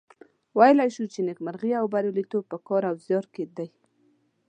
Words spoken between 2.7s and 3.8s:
او زیار کې دي.